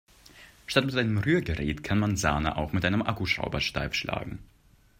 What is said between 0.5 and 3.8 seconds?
Statt mit einem Rührgerät kann man Sahne auch mit einem Akkuschrauber